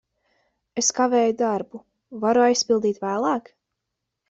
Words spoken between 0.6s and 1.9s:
Es kavēju darbu.